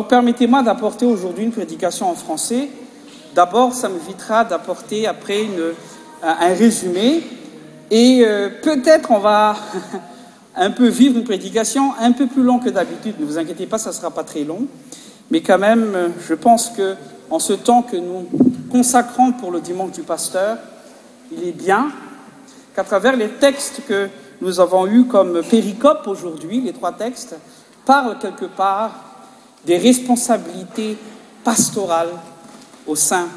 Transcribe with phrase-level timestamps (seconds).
[0.00, 2.70] permettez moi d'apporter aujourd'hui une prédication en français
[3.34, 5.72] d'abord ça m'évitera d'apporter après euh,
[6.22, 7.22] un résumé
[7.90, 9.54] et euh, peut être on va
[10.56, 13.76] un peu vivre une prédication un peu plus long que d'habitude ne vous inquiétez pas
[13.78, 14.66] ca ne sera pas très long
[15.30, 16.96] mais quand même je pense queen
[17.38, 18.26] ce temps que nous
[18.70, 20.56] consacrons pour le dimanche du pasteur
[21.36, 21.90] il est bien
[22.76, 24.08] qu'à travers les textes que
[24.40, 27.36] nous avons eus comme péricope aujourd'hui les trois textes
[27.86, 29.11] parlent quelque part
[29.70, 30.96] responsabilités
[31.44, 32.10] pastorales
[32.86, 33.28] au sein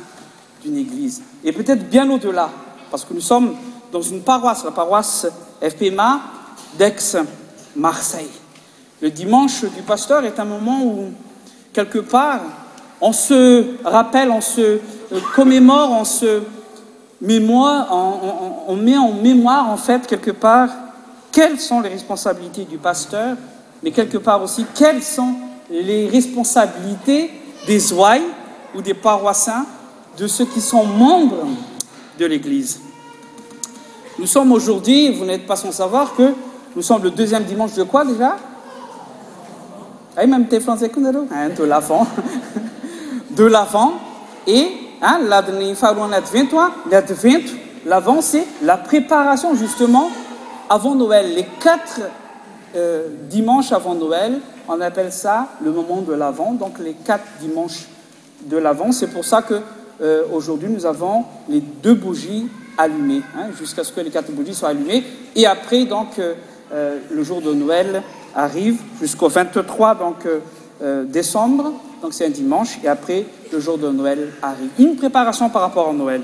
[0.64, 2.50] d'une église et peut-être bien au delà
[2.90, 3.56] parce que nous sommes
[3.92, 5.28] dans une paroisse la paroisse
[5.62, 6.20] fpma
[6.78, 7.18] d'ex
[7.76, 8.28] marseille
[9.02, 11.10] le dimanche du pasteur est un moment où
[11.74, 12.42] quelque part
[13.02, 14.80] on se rappelle on se euh,
[15.36, 16.42] commémore on seon
[17.22, 17.38] met
[17.90, 20.70] en mémoire enfait quelque part
[21.32, 23.36] quelles sont les responsabilités du pasteur
[23.84, 25.36] mais quelque part aussi quellessont
[25.70, 27.32] les responsabilités
[27.68, 28.22] des oai
[28.76, 29.66] ou des paroissins
[30.18, 31.48] de ceux qui sont membres
[32.20, 32.82] de l'église
[34.20, 36.34] nous sommes aujourd'hui vous n'êtes pas sans savoir que
[36.76, 38.36] nous sommes le deuxième dimanche de quoi déjà
[40.18, 42.06] ah, ah, de lavant
[43.32, 43.94] de l'avant
[44.48, 44.70] et
[45.02, 47.48] lad2t2t
[47.86, 50.10] l'avant c'est la préparation justement
[50.70, 52.04] avant noël les 4atre
[52.76, 57.86] euh, dimanches avant noël on appelle çla le moment de l'avant donc les 4utr dimanches
[58.46, 63.22] de l'avant c'est pour çla queaujourd'hui euh, nous avons les deux bougies allumés
[63.58, 65.04] jusqu'à ce que les 4uatre bougies soiet allumés
[65.36, 66.34] et après donc euh,
[66.74, 68.02] euh, le jour de noël
[68.36, 70.14] arrive jusqu'au 23doc
[71.08, 75.62] décembre donc c'est un dimanche et après le jour de noël arrive une préparation par
[75.62, 76.22] rapport àu noël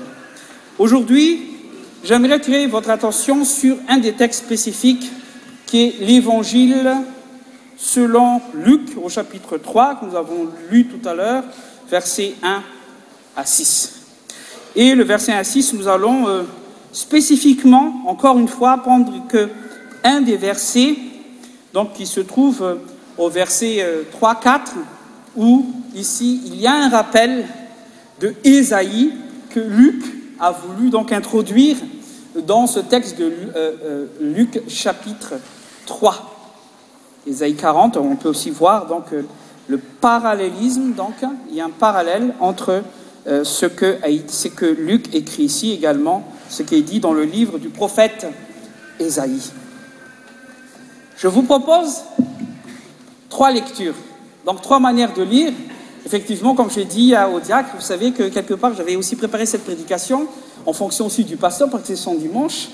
[0.78, 1.48] aujourd'hui
[2.04, 5.10] j'aimerais tirer votre attention sur un des textes spécifiques
[5.64, 6.86] qui est l'évangile
[7.82, 11.42] selon luc au chapitre 3 que nous avons lu tout à l'heure
[11.90, 12.62] verset 1
[13.36, 14.00] à s
[14.76, 16.42] et le verse à si nous allons euh,
[16.92, 20.94] spécifiquement encore une fois apprendre queun des versets
[21.96, 22.74] qui se trouven euh,
[23.18, 24.74] au versets 3 4
[25.36, 27.46] où ici il y a un rappel
[28.20, 29.10] de esaïe
[29.50, 30.02] que luc
[30.38, 31.76] a voulu donc introduire
[32.46, 35.34] dans ce texte de euh, luc chapitre
[35.86, 36.31] 3
[37.26, 39.22] esaï 40 on peut aussi voir donc euh,
[39.68, 41.14] le parallélisme donc
[41.50, 42.82] il y a un parallèle entre
[43.28, 47.68] euh, ce qce que luc écrit ici également ce quiest dit dans le livre du
[47.68, 48.26] prophète
[48.98, 49.40] esaïe
[51.16, 51.98] je vous propose
[53.28, 53.94] trois lectures
[54.44, 55.52] donc trois manières de lire
[56.04, 59.64] effectivement comme j'ai dit au diacre vous savez que quelque part j'avais aussi préparé cette
[59.64, 60.26] prédication
[60.66, 62.68] en fonction aussi du pasteur parce que c'est son dimanche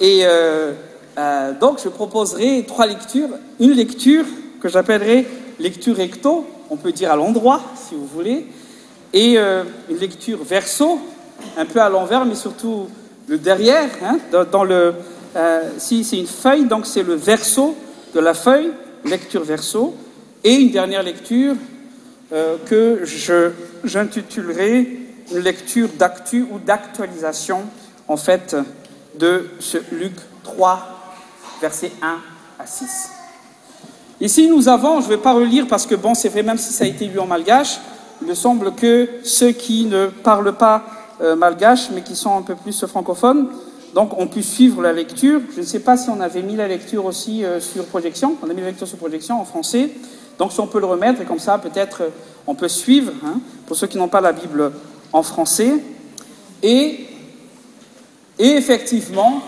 [0.00, 0.72] et euh,
[1.18, 3.28] Euh, donc je proposerai trois lectures
[3.60, 4.24] une lecture
[4.62, 5.28] que j'appellerai
[5.58, 8.46] lecture hecto on peut dire à l'endroit si vous voulez
[9.12, 10.98] et euh, une lecture verseau
[11.58, 12.86] un peu à l'envers mais surtout
[13.28, 13.90] le derrière
[14.50, 14.94] dans le
[15.36, 17.74] euh, si c'est une feuille donc c'est le verseau
[18.14, 18.70] de la feuille
[19.04, 19.92] lecture verseau
[20.44, 21.56] et une dernière lecture
[22.64, 23.02] que
[23.84, 24.98] j'intitulerai
[25.30, 27.64] une lecture dactu ou d'actualisation
[28.08, 28.56] en fait
[29.18, 30.14] de ce luc
[30.44, 30.91] 3
[31.64, 31.68] 1
[32.58, 32.64] à
[34.20, 36.72] ici nous avons je e vais pas relire parce que bon c'est vrai même si
[36.72, 37.78] ça a été lu en malgâche
[38.20, 40.84] il ne semble que ceux qui ne parlent pas
[41.20, 43.48] euh, malgâche mais qui sont un peu plus francophones
[43.94, 46.66] donc on put suivre la lecture je ne sais pas si on avait mis la
[46.68, 49.90] lecture aussi euh, sur projection on a is la lecture sur projection en français
[50.40, 52.08] donc si on peut le remettre et comme ça peut-être euh,
[52.48, 53.12] on peut e suivre
[53.66, 54.72] pour ceux qui n'ont pas la bible
[55.12, 55.78] en français
[56.62, 57.06] et
[58.38, 59.40] effectivement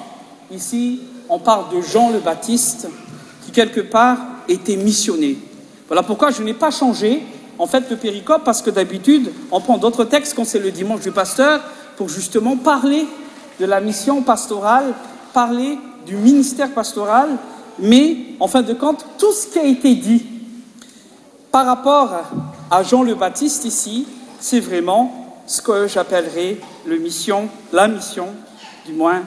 [0.53, 2.89] ici on parle de jean le baptiste
[3.45, 4.19] qui quelque part
[4.49, 5.39] était missionné
[5.89, 7.23] voilà pourquoi je n'ai pas changé
[7.59, 11.01] en fait le péricope parce que d'habitude on prend d'autres textes comme c'est le dimanche
[11.01, 11.61] du pasteur
[11.97, 13.07] pour justement parler
[13.59, 14.93] de la mission pastorale
[15.33, 17.31] parler du ministère pastoral
[17.79, 20.25] mais en fin de compte tout ce qui a été dit
[21.51, 22.13] par rapport
[22.71, 24.07] à jean le baptiste ici
[24.41, 27.49] c'est vraiment ce que j'appellerai lla mission
[28.87, 29.23] du moins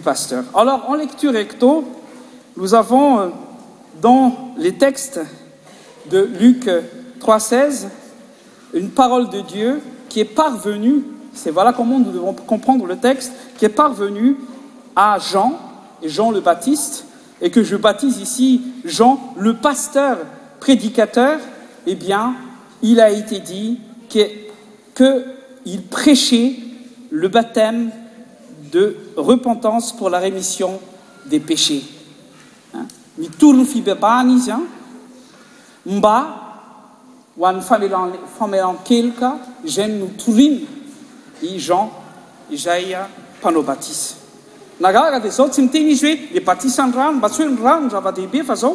[0.00, 1.84] pasteur alors en lecture ecto
[2.56, 3.28] nous avons euh,
[4.00, 5.20] dans les textes
[6.10, 6.68] de luc
[7.20, 7.88] 31v euh,
[8.74, 13.32] une parole de dieu qui est parvenue c'est voilà comment nous devons comprendre le texte
[13.58, 14.36] qui est parvenu
[14.96, 15.54] à jean
[16.02, 17.04] et jean le baptiste
[17.40, 20.18] et que je baptise ici jean le pasteur
[20.60, 21.38] prédicateur
[21.86, 22.34] eh bien
[22.82, 26.54] il a été dit qu'il prêchait
[27.10, 27.90] le baptême
[29.16, 30.80] repentance pour la rémission
[31.26, 31.82] des péchés
[33.18, 33.94] mi tr fiba
[35.84, 36.38] mba
[37.40, 39.30] an famelan qelka
[39.68, 40.56] ja nou trim
[41.44, 41.90] i jean
[43.42, 44.14] pao ats
[44.82, 46.38] agaga deutemtee
[48.32, 48.70] bbfa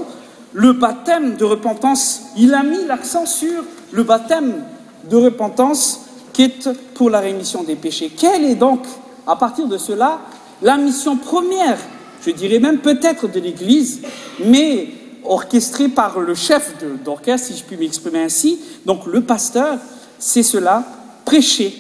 [0.54, 4.64] le baptême de repentance il a mis l'accent sur le baptême
[5.10, 6.02] de repentance
[6.32, 8.84] qu ete pour la rémission des péchés quel est onc
[9.28, 10.20] à partir de cela
[10.62, 11.78] la mission première
[12.26, 14.00] je dirais même peut être de l'église
[14.44, 14.88] mais
[15.24, 19.78] orchestrée par le chef d'orchestre si je puis m'exprimer ainsi donc le pasteur
[20.18, 20.84] c'est cela
[21.26, 21.74] prêcher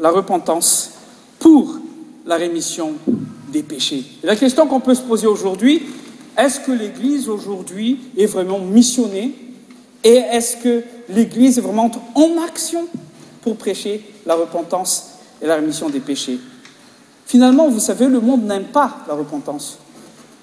[0.00, 0.90] la repentance
[1.38, 1.78] pour
[2.26, 2.92] la remission
[3.48, 5.80] des péchés la question qu'on peut se poser aujourd'hui
[6.36, 9.32] est ce que l'église aujourd'hui est vraiment missionnée
[10.02, 12.86] et est ce que l'église est vraiment en action
[13.42, 15.10] pour prêcher la repentance
[15.40, 16.40] et la remission des péchés
[17.26, 19.78] finalement vous savez le monde n'aime pas la repentance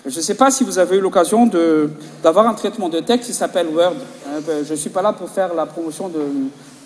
[0.06, 1.48] je ne sais pas si vous avez eu l'occasion
[2.24, 3.98] d'avoir un traitement de texte qui s'appelle world
[4.28, 6.20] euh, je ne suis pas là pour faire la promotion de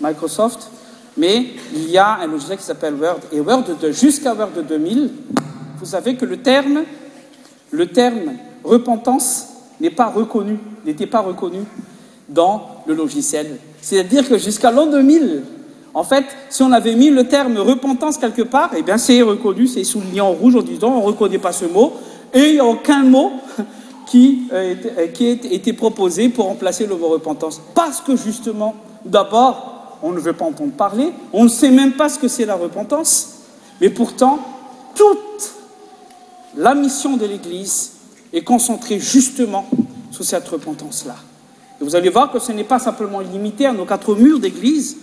[0.01, 0.69] microsoft
[1.17, 5.11] mais il y a un logiciel qui s'appelle word et word jusqu'à wordde 2000
[5.79, 6.83] vous savez que le terme
[8.63, 9.47] repentance
[9.79, 11.65] n'était pas reconnu
[12.27, 15.41] dans le logiciel c'est à dire que jusqu'à l'an 20000
[15.95, 19.83] en fait si on avait mis le terme repentance quelque parten eh c'est reconnu c'est
[19.85, 21.93] soulilion rouge en disant on ne reconnaît pas ce mot
[22.33, 23.31] et il n'y a aucun mot
[24.05, 25.09] qi ait
[25.51, 28.75] été proposé pour remplacer novo repentance parce que justement
[29.05, 32.45] d'abord on ne veut pas entendre parler on ne sait même pas ce que c'est
[32.45, 33.29] la repentance
[33.79, 34.39] mais pourtant
[34.93, 35.51] toute
[36.57, 37.93] la mission de l'église
[38.33, 39.65] est concentrée justement
[40.11, 41.15] sur cette repentance là
[41.79, 44.97] et vous allez voir que ce n'est pas simplement illimité à nos quatre murs d'église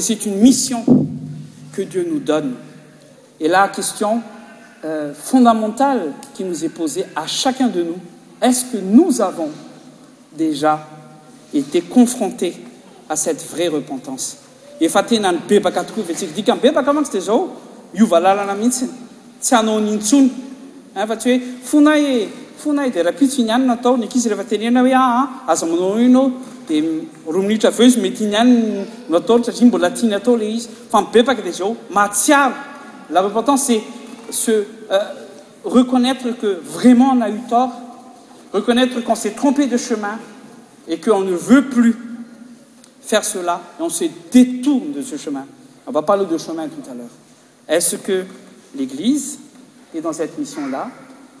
[0.00, 0.84] c'est une mission
[1.72, 2.54] que dieu nous donne
[3.40, 4.22] et la question
[4.84, 7.96] euh, fondamentale qui nous est posée à chacun de nous
[8.42, 9.48] est-ce que nous avons
[10.36, 10.86] déjà
[11.54, 12.54] été confrontés
[13.08, 14.38] à cette vraie repentance
[14.76, 17.46] e fa tena ny be bacatoveidikan bebakamans te zao
[17.96, 18.90] iouvalalala mitsin
[19.40, 20.26] sano nintson
[21.00, 22.26] evatue fonae
[22.60, 26.26] founae de rapitfinannatao niquiselefatenenaeaa ah, ah, azamonouno
[27.26, 28.46] rumnitafs metinan
[29.08, 32.52] notortaimbolatinatolis fam pepakdeso matia
[33.10, 33.82] l'importance est
[34.48, 34.98] e euh,
[35.64, 37.70] reconnaître que vraiment on a eu tort
[38.52, 40.18] reconnaître qu'on s'est trompé de chemin
[40.88, 41.96] et qu'on ne veut plus
[43.02, 45.44] faire cela et on se détourne de ce chemin
[45.86, 47.10] on va parler de chemin tout à l'heure
[47.68, 48.24] est-ce que
[48.76, 49.38] l'église
[49.94, 50.88] est dans cette mission là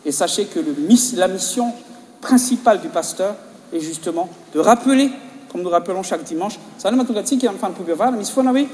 [0.04, 1.72] et sachez que la mission
[2.20, 3.36] principale du pasteur
[3.72, 5.10] e justement de rappeler
[5.50, 8.66] comme nous rappelons chaque dimanche zan ho matongatsika fapouvaa misy foana hoe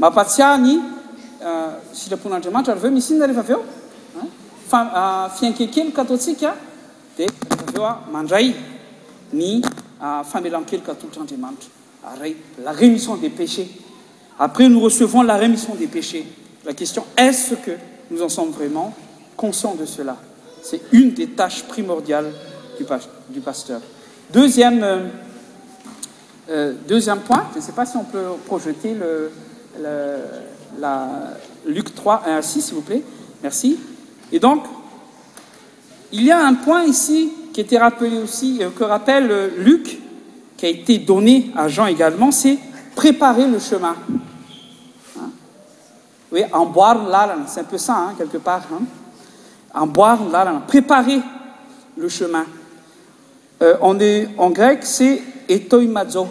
[0.00, 3.64] mapatianytradaatra mis ina eh veo
[4.74, 6.54] euh, fikekeloataa
[7.16, 7.26] de
[8.12, 8.54] mandray
[9.32, 9.62] ny
[10.30, 11.68] famelakeloq tt ndrimatra
[12.64, 13.70] la remission des péchés
[14.38, 16.24] après nous recevons la remission des péchés
[16.66, 17.72] la question est ce que
[18.10, 18.92] nous en sommes vraiment
[19.36, 20.16] conscients de cela
[20.62, 22.32] c'est une des tâches primordiales
[23.28, 23.80] du pasteur
[24.34, 25.06] euh,
[26.50, 28.96] euh, deuxième point je n sait pas si on peut projeter
[30.80, 31.08] la
[31.66, 33.02] luc 3 si si vous plaît
[33.42, 33.78] merci
[34.30, 34.62] et donc
[36.12, 39.98] il y a un point ici qui été rappelé aussi euh, que rappelle luc
[40.56, 42.58] qui a été donné à jean également c'est
[42.94, 43.96] préparer le chemin
[46.52, 48.62] en boire l c'est un peu ça quelque part
[49.86, 51.20] borpréparer
[51.96, 52.44] le chemin
[53.80, 56.26] on euh, est en grec c'est etoimazo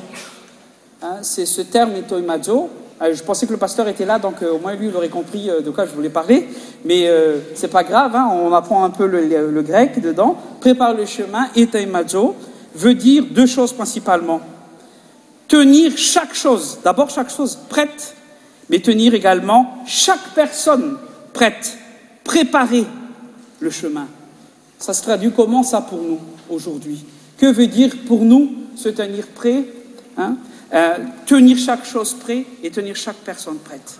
[1.22, 2.70] c'est ce terme etoimazo
[3.02, 5.10] euh, je pensais que le pasteur était là donc euh, au moins lui il aurait
[5.10, 6.48] compris de quoi je voulais parler
[6.86, 7.10] mais
[7.56, 12.36] c'est pas grave on apprend un peu le grec dedans préparer le chemin etoimazo
[12.76, 14.40] veut dire deux choses principalement
[15.48, 18.16] tenir chaque chose d'abord chaque chose prête
[18.70, 20.98] mais tenir également chaque personne
[21.34, 21.78] prête
[22.24, 22.68] prépare
[23.70, 24.08] cmn
[24.80, 26.18] ça se traduit comment ça pour nous
[26.50, 27.06] aujourd'hui
[27.38, 29.64] que veut dire pour nous se tenir prêt
[30.20, 34.00] euh, tenir chaque chose prêt et tenir chaque personne prête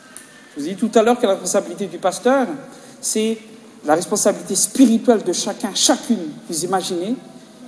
[0.56, 2.48] je vous ai dit tout à l'heure que la responsabilité du pasteur
[3.00, 3.38] c'est
[3.86, 7.16] la responsabilité spirituelle de chacun chacune vous imaginez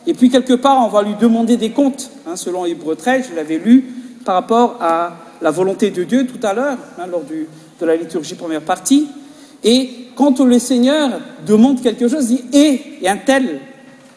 [0.05, 3.57] et puis quelque part on va lui demander des comptes selon hébreu 13 je l'avais
[3.57, 3.85] lu
[4.25, 6.77] par rapport à la volonté de dieu tout à l'heure
[7.09, 9.07] lors de la liturgie première partie
[10.15, 13.61] quand le seigneur demande quelque chose dit eh un tel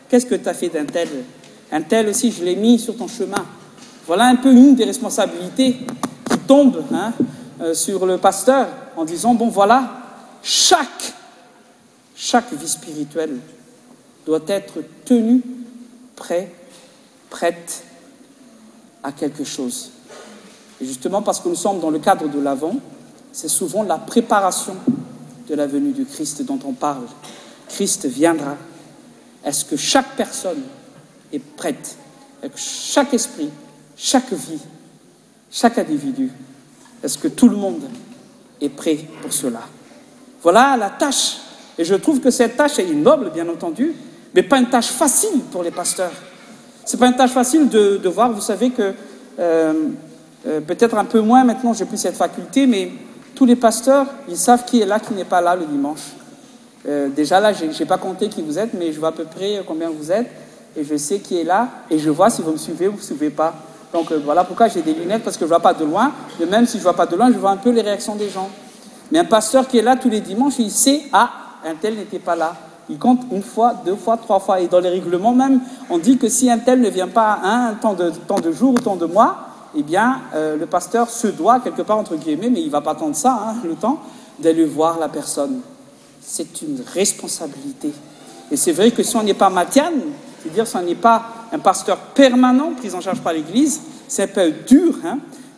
[0.08, 1.08] qu'est-ce que tua fait d'untel
[1.70, 3.44] un tel aussi je l'ai mis sur ton chemin
[4.06, 5.76] voilà un peu une des responsabilités
[6.30, 6.82] qui tombent
[7.62, 9.90] euh, sur le pasteur en disant bon voilà
[10.42, 13.36] cqchaque vie spirituelle
[14.26, 15.42] doit être tenu
[16.16, 16.50] prêt
[17.30, 17.84] prête
[19.02, 19.90] à quelque chose
[20.80, 22.74] justement parce que nous sommes dans le cadre de l'avant
[23.30, 24.74] c'est souvent la préparation
[25.54, 27.02] lavenue du christ dont on parle
[27.68, 28.56] christ viendra
[29.44, 30.60] est-ce que chaque personne
[31.32, 31.96] est prête
[32.56, 33.50] chaque esprit
[33.96, 34.58] chaque vie
[35.50, 36.30] chaque individu
[37.02, 37.82] est ce que tout le monde
[38.60, 39.60] est prêt pour cela
[40.42, 41.38] voilà la tâche
[41.78, 43.94] et je trouve que cette tâche est noble bien entendu
[44.34, 46.12] mais pas une tâche facile pour les pasteurs
[46.84, 48.94] ce n'est pas une tâche facile de voir vous savez que
[49.38, 49.74] euh,
[50.46, 52.90] euh, peut-être un peu moins maintenant j'a puis cette faculté mais
[53.44, 56.00] lpasteurs ils savent qui est là qui n'est pas là le dimanche
[56.88, 59.62] euh, déjà là j'ai pas compté qui vous êtes mais je vois à peu près
[59.66, 60.28] combien vous êtes
[60.76, 62.96] et je sais qui est là et je vois si vous me suivez ou v
[62.96, 63.52] e suivez pas
[63.92, 66.46] donc euh, voilà pourquoi j'ai des lunetts parce que je vois pas de loin mais
[66.46, 68.48] même si je vois pas de loin je vois un peu les réactions des gens
[69.12, 71.30] mais un pasteur qui est là tous les dimanches il sait ah
[71.68, 72.56] untel n'était pas là
[72.88, 76.16] il compte une fois deux fois trois fois et dans les règlements même on dit
[76.16, 77.40] que si untel ne vient pas
[77.80, 79.38] ttemps de jour ou temps de mois
[79.78, 82.92] Eh bien euh, le pasteur se doit quelque part entre guilem mais il va pas
[82.92, 84.00] attendre ça le temps
[84.38, 85.61] d'aller voir la personne
[86.21, 87.90] c'est une responsabilité
[88.50, 90.00] et c'est vrai que si on n'est pas matianee
[90.54, 94.52] dire ce n'est pas un pasteur permanent prise en charge par l'église c'est un peu
[94.66, 94.95] dur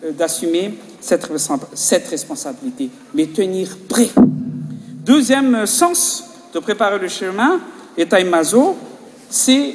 [0.02, 1.24] euh, d'assumer cette
[2.08, 7.60] responsabilité mais tenir prêt deuxième sens de préparer le chemin
[7.96, 8.74] et taimaso
[9.30, 9.74] c'es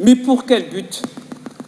[0.00, 1.02] mais pour quel but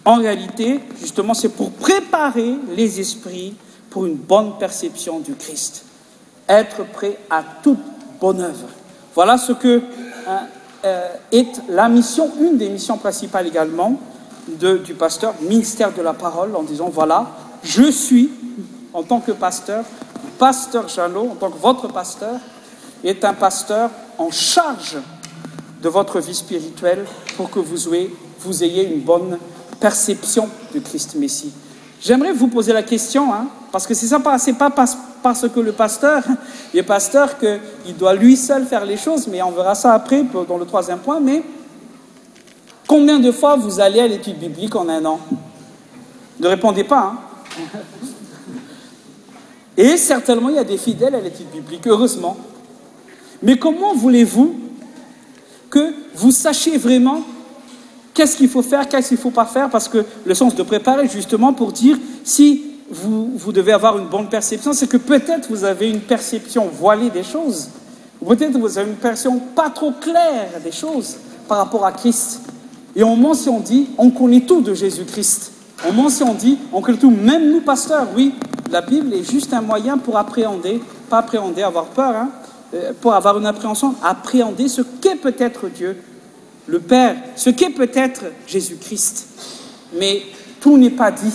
[0.05, 3.55] en réalité justement c'est pour préparer les esprits
[3.91, 5.85] pour une bonne perception du christ
[6.49, 7.79] être prêt à toute
[8.21, 8.69] bonne œuvre
[9.15, 9.85] voilà ce queest
[10.85, 11.03] euh,
[11.69, 13.97] la mission une des missions principales également
[14.49, 17.31] du pasteur ministère de la parole en disant voilà
[17.63, 18.31] je suis
[18.95, 19.85] en tant que pasteur
[20.39, 22.41] pasteur jeanlo en tant que votre pasteur
[23.05, 24.97] et un pasteur en charge
[25.89, 27.05] votre vie spirituelle
[27.37, 27.95] pour que vous
[28.65, 29.39] ayez une bonne
[29.81, 31.51] perception de christ messi
[32.01, 33.29] j'aimerais vous poser la question
[33.73, 36.23] parce que ces cest pas parce que le pasteur
[36.75, 37.61] est pasteur queil
[37.99, 41.21] doit lui seul faire les choses mais on verra ça après dans le troisième point
[41.21, 41.43] mais
[42.87, 45.19] combien de fois vous allez à l'étude biblique en un an
[46.39, 47.15] ne répondez pas
[49.77, 52.37] et certainement il y a des fidèles à l'étude biblique heureusement
[53.43, 54.57] mais comment voulez-vous
[56.15, 57.23] vous sachiez vraiment
[58.15, 60.35] qu'est ce qu'il faut faire qu'est ce quil ne faut pas faire parce que le
[60.35, 64.99] sens de préparer justement pour dire si vous devez avoir une bonne perception c'est que
[64.99, 67.69] peut-être vous avez une perception voilée des choses
[68.21, 71.17] ou peut-être vous avez une pereption pas trop claire des choses
[71.49, 72.41] par rapport à christ
[72.95, 75.53] et on mencien dit on connaît tout de jésus christ
[75.89, 78.35] on mencien dit on connaît tout même nous pasteurs oui
[78.71, 82.27] la bible est juste un moyen pour appréhender pas appréhender avoir peur
[82.75, 85.95] Euh, pour avoir une appréhension appréhender ce qu'est peut-être dieu
[86.67, 89.27] le père ce qu'est peut être jésus christ
[89.99, 90.23] mais
[90.59, 91.31] tout n'est pas dit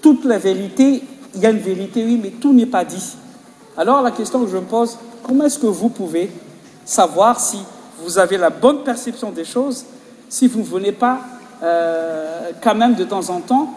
[0.00, 1.02] toute la vérité
[1.34, 3.16] il y a une vérité oui mais tout n'est pas dit
[3.76, 6.30] alors la question que je me pose comment est ce que vous pouvez
[6.84, 7.58] savoir si
[8.04, 9.84] vous avez la bonne perception des choses
[10.28, 11.18] si vous ne venez pas
[11.64, 13.76] euh, quand même de temps en temps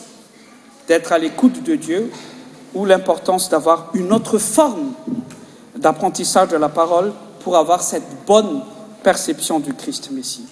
[1.09, 2.11] à l'écoute de dieu
[2.73, 4.91] ou l'importance d'avoir une autre forme
[5.77, 8.61] d'apprentissage de la parole pour avoir cette bonne
[9.01, 10.43] perception du christ messi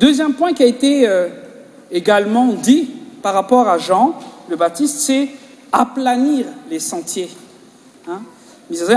[0.00, 1.28] deuxième point qui a été euh,
[1.92, 2.90] également dit
[3.22, 4.14] par rapport à jean
[4.50, 5.30] le baptiste c'est
[5.72, 7.30] aplanir les sentiers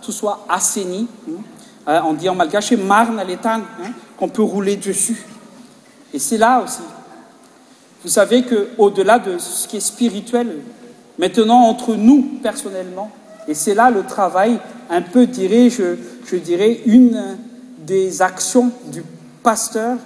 [0.01, 1.07] tout soit assaini
[1.87, 3.63] en dit en malgache marne à létane
[4.17, 5.23] qu'on peut rouler dessus
[6.13, 6.79] et c'est là aussi
[8.03, 10.59] vous savez queau delà de ce qui est spirituel
[11.19, 13.11] maintenant entre nous personnellement
[13.47, 14.57] et c'est là le travail
[14.89, 17.37] un peu dirai e je dirais une
[17.85, 19.03] des actions du
[19.43, 19.97] pasteur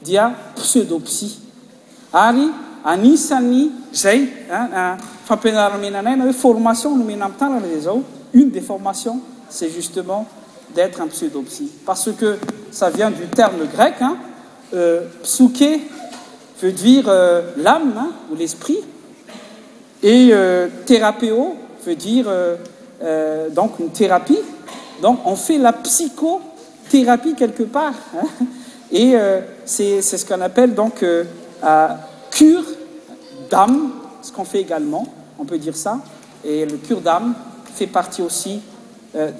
[0.00, 0.24] dia
[0.56, 1.28] pseudopsi
[2.16, 2.46] ary
[2.84, 4.18] anisany zay
[4.50, 4.96] ah,
[5.28, 8.00] fampinaramenanaina hoe formation nomena ptanrana zay zao
[8.32, 10.24] une des formation c'est justement
[10.74, 12.38] d'être un pseudopsi parce que
[12.70, 15.80] ça vient du terme grec euh, psoke
[16.62, 17.92] veut duire euh, l'ame
[18.32, 18.78] o l'esprit
[20.02, 21.54] et euh, therapeo
[21.86, 22.56] veut dire euh,
[23.02, 24.38] euh, une thérapie
[25.00, 27.94] doc on fait la psychothérapie quelque part
[28.94, 29.14] et
[29.64, 31.04] c'est ce qu'on appelle donc
[32.30, 32.60] kur
[33.50, 33.90] dame
[34.22, 35.06] ce qu'on fait également
[35.38, 35.98] on peut dire ça
[36.44, 37.34] et le cur dame
[37.74, 38.60] fait partie aussi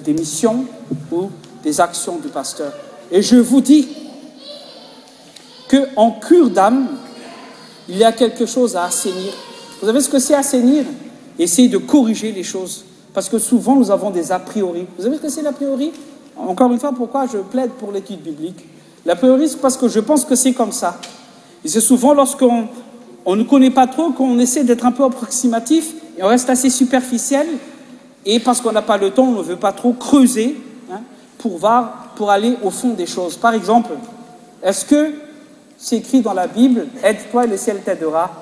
[0.05, 0.65] des missions
[1.13, 1.31] ou
[1.63, 2.73] des actions du pasteur
[3.13, 3.89] et je vous dis
[5.71, 6.89] qu'en kure dame
[7.89, 9.33] il y a quelque chose à assanir
[9.83, 10.85] vusavez ce que c'est assainir
[11.39, 15.23] essayer de corriger les choses parce que souvent nous avons des apprioris vous avez ce
[15.23, 15.93] que c'est l'apriori
[16.37, 18.61] encore une fois pourquoi je plaide pour l'étude biblique
[19.05, 20.99] l'apriori c'et parce que je pense que c'est comme ça
[21.65, 22.67] et c'est souvent lorsqu'on
[23.27, 27.49] ne connaît pas trop qu'on essaie d'être un peu approximatif et on reste assez superficiel
[28.25, 30.55] et parce qu'on n'a pas le temps on ne veut pas trop creuser
[31.39, 33.91] pour voir pour aller au fond des choses par exemple
[34.63, 35.13] estce que
[35.77, 38.42] c'es écrit dans la bible aide toi et le ciel t'aidera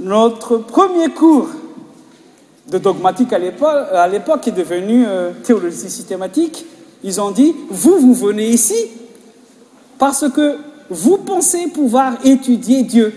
[0.00, 1.48] notre premier cours
[2.70, 6.64] de dogmatique à l'époque est devenu euh, théologisystématique
[7.04, 8.74] ils ont dit vous vous venez ici
[9.98, 10.56] parce que
[10.88, 13.12] vous pensez pouvoir étudier dieu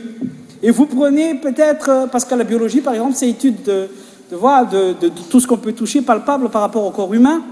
[0.61, 3.61] et vous prenez peut-être euh, parce que la biologie par exemple c'est étude
[4.29, 4.67] devoie
[5.29, 7.43] tout ce qu'on peut toucher palpable par rapport au corps humain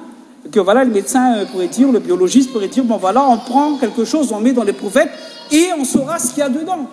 [0.51, 4.03] quevoilà le médecin euh, pourrait dire le biologiste pourrait dire bon voilà on prend quelque
[4.03, 5.09] chose on met dans les prophètes
[5.51, 6.87] et on saura ce qu'il y a dedans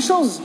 [0.00, 0.40] tesoes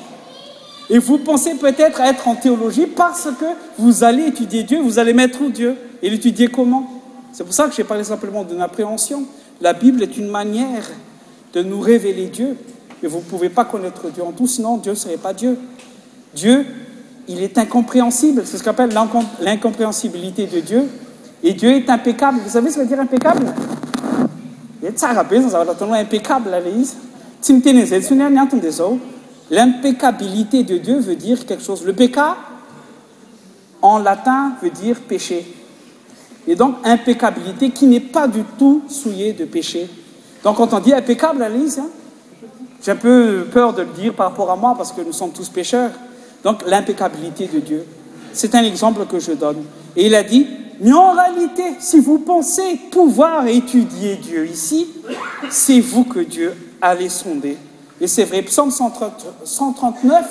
[0.91, 3.45] et vous pensez peut-être être en théologie parce que
[3.77, 7.75] vous allez étudier dieu vous allez mettre dieu et l'étudier comment c'est pour ça que
[7.75, 9.23] j'ai parlé simplement d'un appréhension
[9.61, 10.87] la bible est une manière
[11.53, 12.55] de nous révéler dieu
[13.03, 15.57] a vous ne pouvez pas connaître dieu en tous non dieu ne serait pas dieu
[16.35, 16.65] dieu
[17.27, 18.93] il est incompréhensible c'est ce quappelle
[19.41, 20.83] l'incompréhensibilité de dieu
[21.43, 23.53] et dieu est impéccable vous savez ce veut direimpcableimpécable
[27.47, 28.71] ds
[29.51, 32.37] l'impéccabilité de dieu veut dire quelque chose le péccat
[33.81, 35.43] en latin veut dire péché
[36.47, 39.89] e donc impéccabilité qui n'est pas du tout souillé de péché
[40.43, 41.77] donc quand on dit impéccable alis
[42.85, 45.31] j'ai un peu peur de le dire par rapport à moi parce que nous sommes
[45.31, 45.91] tous pécheurs
[46.43, 47.85] donc l'impéccabilité de dieu
[48.33, 49.63] c'est un exemple que je donne
[49.95, 50.45] et il a dit
[50.79, 54.85] mais en réalité si vous pensez pouvoir étudier dieu ici
[55.49, 57.45] c'est vous que dieu od
[58.01, 60.23] et c'est vrai ps139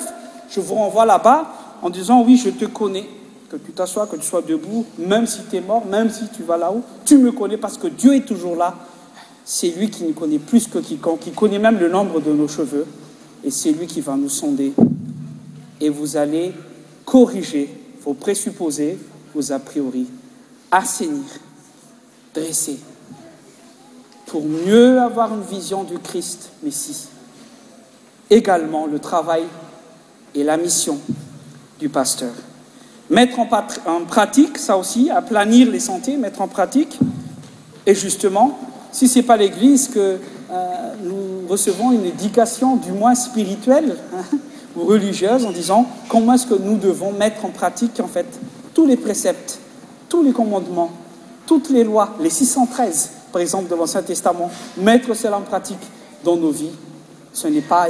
[0.49, 3.07] je vous renvoie là-bas en disant oui je te connais
[3.49, 6.43] que tu tassoi que tu sois debout même si tu est mort même si tu
[6.43, 8.75] vas là-haut tu me connais parce que dieu est toujours là
[9.45, 12.47] c'est lui qui ne connaît plus que qin qui connaît même le nombre de nos
[12.47, 12.85] cheveux
[13.43, 14.73] et c'est lui qui va nous sonder
[15.79, 16.53] et vous allez
[17.05, 17.69] corriger
[18.03, 18.97] vos présupposés
[19.35, 20.07] vos a prioris
[20.71, 21.23] assainir
[22.33, 22.79] dresser
[24.29, 27.07] pour mieux avoir une vision du christ mais si
[28.29, 29.43] également le travail
[30.35, 30.99] et la mission
[31.79, 32.31] du pasteur
[33.09, 36.99] mettre en pratique ça aussi a planir les santés mettre en pratique
[37.87, 38.59] et justement
[38.91, 40.17] si ce n'est pas l'église que
[40.51, 40.65] euh,
[41.03, 43.95] nous recevons une édication du moins spirituelle
[44.77, 48.25] ou religieuse en disant comment est ce que nous devons mettre en pratique enfait
[48.75, 49.57] tous les préceptes
[50.07, 50.91] tous les commandements
[51.47, 55.79] toutes les lois les 613 par exemple de l'ancien testament mettre cela en pratique
[56.23, 56.71] dans nos vies
[57.33, 57.87] ce n'est pas